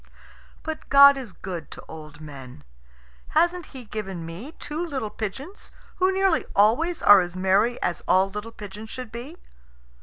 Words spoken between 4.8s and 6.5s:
little pigeons, who nearly